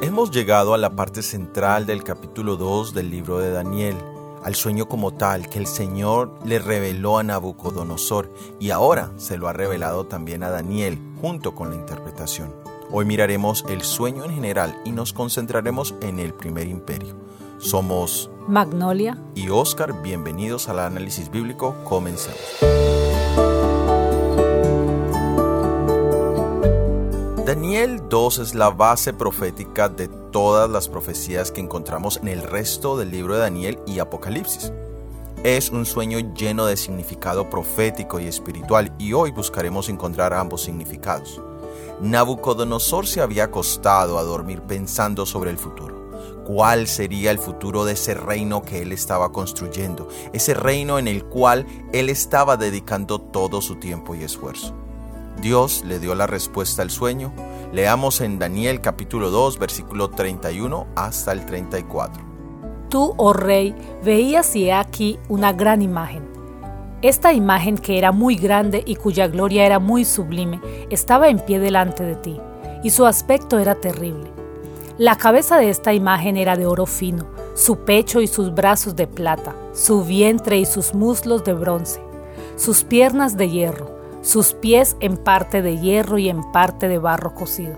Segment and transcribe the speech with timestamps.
[0.00, 3.96] Hemos llegado a la parte central del capítulo 2 del libro de Daniel,
[4.42, 9.48] al sueño como tal que el Señor le reveló a Nabucodonosor y ahora se lo
[9.48, 12.54] ha revelado también a Daniel junto con la interpretación.
[12.90, 17.14] Hoy miraremos el sueño en general y nos concentraremos en el primer imperio.
[17.58, 22.97] Somos Magnolia y Oscar, bienvenidos al análisis bíblico, comencemos.
[27.48, 32.98] Daniel 2 es la base profética de todas las profecías que encontramos en el resto
[32.98, 34.70] del libro de Daniel y Apocalipsis.
[35.44, 41.40] Es un sueño lleno de significado profético y espiritual y hoy buscaremos encontrar ambos significados.
[42.02, 46.10] Nabucodonosor se había acostado a dormir pensando sobre el futuro.
[46.44, 50.06] ¿Cuál sería el futuro de ese reino que él estaba construyendo?
[50.34, 54.74] Ese reino en el cual él estaba dedicando todo su tiempo y esfuerzo.
[55.40, 57.32] Dios le dio la respuesta al sueño.
[57.72, 62.24] Leamos en Daniel capítulo 2, versículo 31 hasta el 34.
[62.88, 66.28] Tú, oh rey, veías y he aquí una gran imagen.
[67.02, 71.60] Esta imagen que era muy grande y cuya gloria era muy sublime, estaba en pie
[71.60, 72.40] delante de ti,
[72.82, 74.32] y su aspecto era terrible.
[74.96, 79.06] La cabeza de esta imagen era de oro fino, su pecho y sus brazos de
[79.06, 82.00] plata, su vientre y sus muslos de bronce,
[82.56, 83.97] sus piernas de hierro,
[84.28, 87.76] sus pies en parte de hierro y en parte de barro cocido.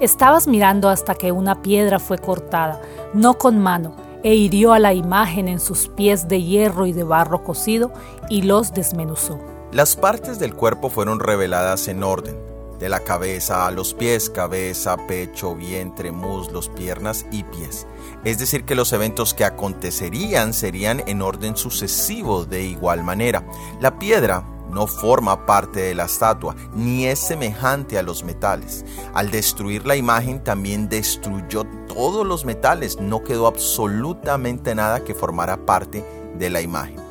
[0.00, 2.82] Estabas mirando hasta que una piedra fue cortada,
[3.14, 7.04] no con mano, e hirió a la imagen en sus pies de hierro y de
[7.04, 7.90] barro cocido
[8.28, 9.38] y los desmenuzó.
[9.72, 12.36] Las partes del cuerpo fueron reveladas en orden,
[12.78, 17.86] de la cabeza a los pies, cabeza, pecho, vientre, muslos, piernas y pies.
[18.24, 23.42] Es decir, que los eventos que acontecerían serían en orden sucesivo de igual manera.
[23.80, 28.84] La piedra no forma parte de la estatua, ni es semejante a los metales.
[29.14, 35.56] Al destruir la imagen también destruyó todos los metales, no quedó absolutamente nada que formara
[35.66, 36.04] parte
[36.38, 37.08] de la imagen.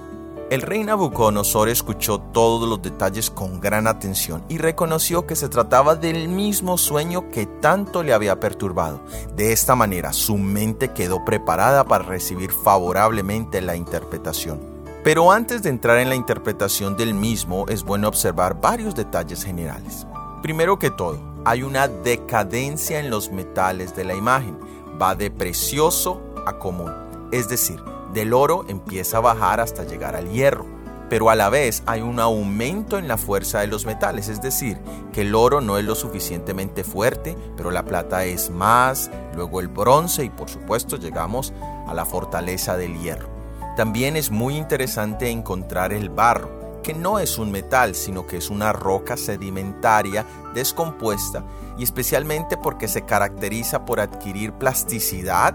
[0.49, 5.95] El rey Nabucodonosor escuchó todos los detalles con gran atención y reconoció que se trataba
[5.95, 9.01] del mismo sueño que tanto le había perturbado.
[9.35, 14.76] De esta manera, su mente quedó preparada para recibir favorablemente la interpretación.
[15.07, 20.05] Pero antes de entrar en la interpretación del mismo, es bueno observar varios detalles generales.
[20.41, 24.59] Primero que todo, hay una decadencia en los metales de la imagen.
[25.01, 26.91] Va de precioso a común.
[27.31, 27.81] Es decir,
[28.13, 30.65] del oro empieza a bajar hasta llegar al hierro.
[31.09, 34.77] Pero a la vez hay un aumento en la fuerza de los metales, es decir,
[35.13, 39.69] que el oro no es lo suficientemente fuerte, pero la plata es más, luego el
[39.69, 41.53] bronce y por supuesto llegamos
[41.87, 43.36] a la fortaleza del hierro.
[43.77, 48.49] También es muy interesante encontrar el barro, que no es un metal, sino que es
[48.49, 51.43] una roca sedimentaria descompuesta
[51.77, 55.53] y especialmente porque se caracteriza por adquirir plasticidad,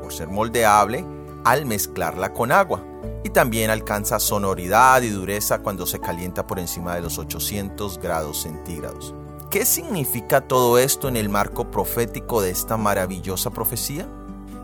[0.00, 1.04] por ser moldeable,
[1.44, 2.82] al mezclarla con agua.
[3.22, 8.40] Y también alcanza sonoridad y dureza cuando se calienta por encima de los 800 grados
[8.40, 9.14] centígrados.
[9.50, 14.08] ¿Qué significa todo esto en el marco profético de esta maravillosa profecía?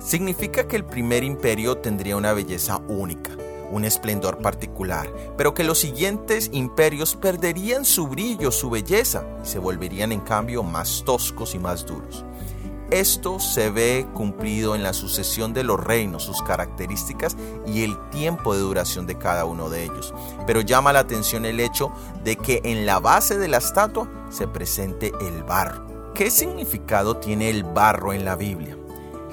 [0.04, 3.30] Significa que el primer imperio tendría una belleza única,
[3.70, 9.58] un esplendor particular, pero que los siguientes imperios perderían su brillo, su belleza, y se
[9.58, 12.24] volverían en cambio más toscos y más duros.
[12.90, 17.34] Esto se ve cumplido en la sucesión de los reinos, sus características
[17.66, 20.12] y el tiempo de duración de cada uno de ellos.
[20.46, 21.90] Pero llama la atención el hecho
[22.22, 26.12] de que en la base de la estatua se presente el barro.
[26.14, 28.76] ¿Qué significado tiene el barro en la Biblia?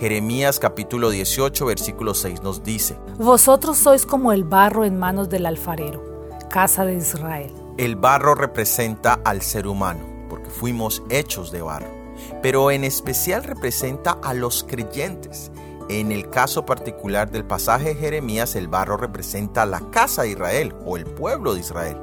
[0.02, 5.46] Jeremías capítulo 18 versículo 6 nos dice, Vosotros sois como el barro en manos del
[5.46, 7.54] alfarero, casa de Israel.
[7.78, 11.94] El barro representa al ser humano, porque fuimos hechos de barro,
[12.42, 15.52] pero en especial representa a los creyentes.
[15.88, 20.74] En el caso particular del pasaje de Jeremías, el barro representa la casa de Israel
[20.84, 21.98] o el pueblo de Israel.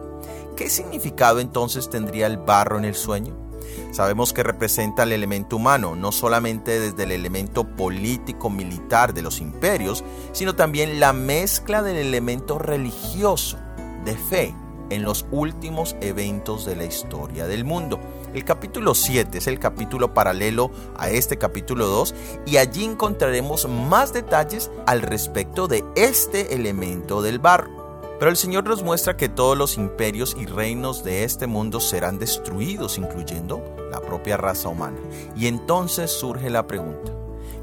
[0.55, 3.48] ¿Qué significado entonces tendría el barro en el sueño?
[3.91, 10.05] Sabemos que representa el elemento humano, no solamente desde el elemento político-militar de los imperios,
[10.33, 13.59] sino también la mezcla del elemento religioso,
[14.05, 14.55] de fe,
[14.91, 18.01] en los últimos eventos de la historia del mundo.
[18.35, 22.15] El capítulo 7 es el capítulo paralelo a este capítulo 2
[22.47, 27.78] y allí encontraremos más detalles al respecto de este elemento del barro.
[28.19, 32.19] Pero el Señor nos muestra que todos los imperios y reinos de este mundo serán
[32.19, 33.63] destruidos, incluyendo
[33.93, 34.99] la propia raza humana.
[35.37, 37.13] Y entonces surge la pregunta,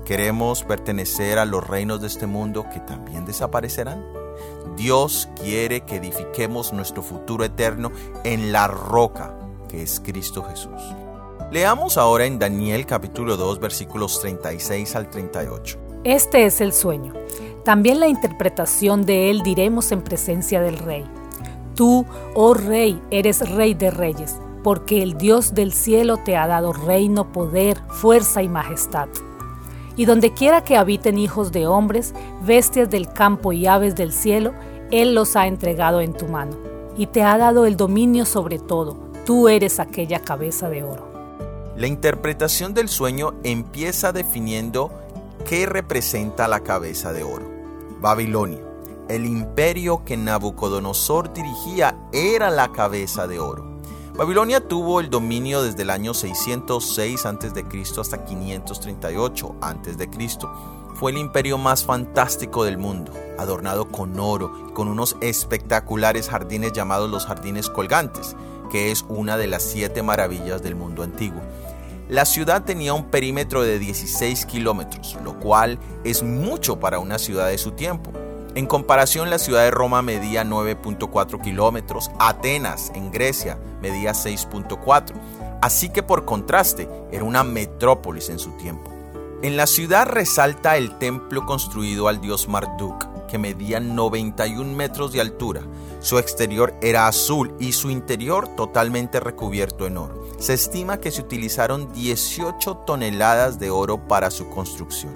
[0.05, 4.05] ¿queremos pertenecer a los reinos de este mundo que también desaparecerán?
[4.77, 7.91] Dios quiere que edifiquemos nuestro futuro eterno
[8.23, 9.37] en la roca,
[9.67, 10.81] que es Cristo Jesús.
[11.51, 15.79] Leamos ahora en Daniel capítulo 2 versículos 36 al 38.
[16.05, 17.13] Este es el sueño.
[17.65, 21.03] También la interpretación de él diremos en presencia del rey.
[21.73, 26.73] Tú, oh rey, eres rey de reyes, porque el Dios del cielo te ha dado
[26.73, 29.09] reino, poder, fuerza y majestad.
[29.97, 32.13] Y donde quiera que habiten hijos de hombres,
[32.45, 34.53] bestias del campo y aves del cielo,
[34.91, 36.55] Él los ha entregado en tu mano,
[36.95, 38.95] y te ha dado el dominio sobre todo.
[39.25, 41.07] Tú eres aquella cabeza de oro.
[41.75, 44.91] La interpretación del sueño empieza definiendo
[45.49, 47.54] qué representa la cabeza de oro.
[48.05, 48.59] Babilonia.
[49.09, 53.79] El imperio que Nabucodonosor dirigía era la cabeza de oro.
[54.15, 57.83] Babilonia tuvo el dominio desde el año 606 a.C.
[57.99, 60.09] hasta 538 a.C.
[60.93, 66.73] Fue el imperio más fantástico del mundo, adornado con oro y con unos espectaculares jardines
[66.73, 68.35] llamados los jardines colgantes,
[68.71, 71.41] que es una de las siete maravillas del mundo antiguo.
[72.07, 77.47] La ciudad tenía un perímetro de 16 kilómetros, lo cual es mucho para una ciudad
[77.47, 78.11] de su tiempo.
[78.53, 85.13] En comparación, la ciudad de Roma medía 9.4 kilómetros, Atenas, en Grecia, medía 6.4,
[85.63, 88.91] así que por contraste, era una metrópolis en su tiempo.
[89.41, 95.21] En la ciudad resalta el templo construido al dios Marduk, que medía 91 metros de
[95.21, 95.61] altura.
[95.99, 100.24] Su exterior era azul y su interior totalmente recubierto en oro.
[100.37, 105.13] Se estima que se utilizaron 18 toneladas de oro para su construcción.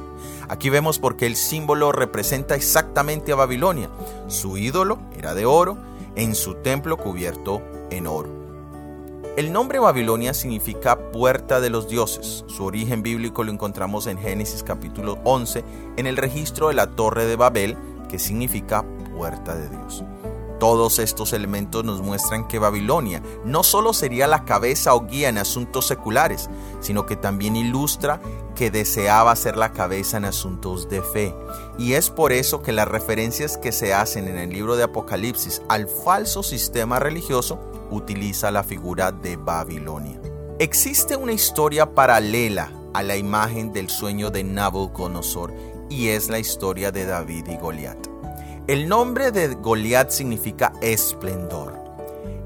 [0.47, 3.89] Aquí vemos por qué el símbolo representa exactamente a Babilonia.
[4.27, 5.77] Su ídolo era de oro,
[6.15, 7.61] en su templo cubierto
[7.91, 8.29] en oro.
[9.37, 12.43] El nombre Babilonia significa puerta de los dioses.
[12.47, 15.63] Su origen bíblico lo encontramos en Génesis capítulo 11
[15.97, 17.77] en el registro de la torre de Babel,
[18.09, 18.83] que significa
[19.15, 20.03] puerta de Dios.
[20.59, 25.37] Todos estos elementos nos muestran que Babilonia no solo sería la cabeza o guía en
[25.37, 26.49] asuntos seculares,
[26.81, 28.21] sino que también ilustra
[28.55, 31.33] que deseaba ser la cabeza en asuntos de fe.
[31.77, 35.61] Y es por eso que las referencias que se hacen en el libro de Apocalipsis
[35.69, 37.57] al falso sistema religioso
[37.89, 40.19] utiliza la figura de Babilonia.
[40.59, 45.53] Existe una historia paralela a la imagen del sueño de Nabucodonosor
[45.89, 48.08] y es la historia de David y Goliat.
[48.69, 51.73] El nombre de Goliat significa esplendor.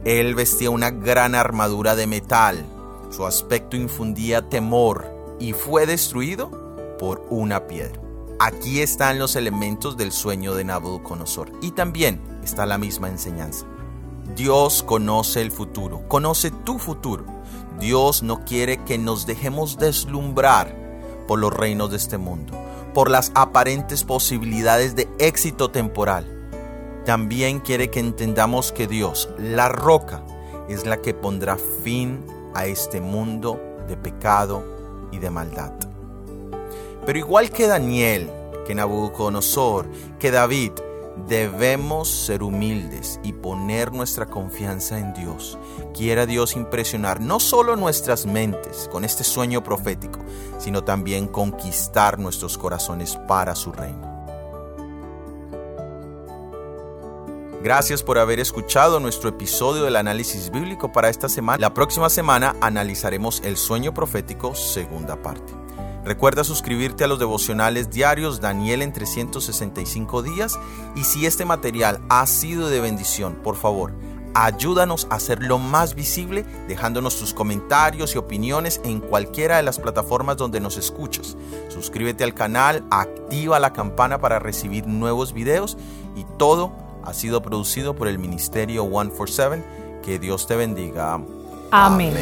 [0.06, 2.66] Él vestía una gran armadura de metal.
[3.10, 6.50] Su aspecto infundía temor y fue destruido
[6.98, 8.00] por una piedra.
[8.40, 13.66] Aquí están los elementos del sueño de Nabucodonosor y también está la misma enseñanza.
[14.34, 17.26] Dios conoce el futuro, conoce tu futuro.
[17.82, 20.74] Dios no quiere que nos dejemos deslumbrar
[21.28, 22.54] por los reinos de este mundo
[22.94, 26.26] por las aparentes posibilidades de éxito temporal.
[27.06, 30.24] También quiere que entendamos que Dios, la roca,
[30.70, 34.64] es la que pondrá fin a este mundo de pecado
[35.12, 35.74] y de maldad.
[37.06, 38.30] Pero igual que Daniel,
[38.66, 39.88] que Nabucodonosor,
[40.20, 40.72] que David,
[41.16, 45.60] Debemos ser humildes y poner nuestra confianza en Dios.
[45.94, 50.20] Quiera Dios impresionar no solo nuestras mentes con este sueño profético,
[50.58, 54.12] sino también conquistar nuestros corazones para su reino.
[57.64, 61.60] Gracias por haber escuchado nuestro episodio del análisis bíblico para esta semana.
[61.62, 65.63] La próxima semana analizaremos el sueño profético segunda parte.
[66.06, 70.60] Recuerda suscribirte a los devocionales diarios Daniel en 365 días
[70.96, 73.94] y si este material ha sido de bendición, por favor,
[74.34, 80.36] ayúdanos a hacerlo más visible dejándonos tus comentarios y opiniones en cualquiera de las plataformas
[80.36, 81.38] donde nos escuchas.
[81.70, 85.78] Suscríbete al canal, activa la campana para recibir nuevos videos
[86.18, 86.74] y todo
[87.06, 89.64] ha sido producido por el Ministerio 147.
[90.04, 91.22] Que Dios te bendiga.
[91.72, 92.14] Amén.